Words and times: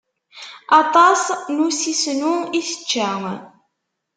Aṭas 0.81 1.21
n 1.55 1.57
usisnu 1.67 2.35
i 2.59 2.61
tečča. 2.67 3.09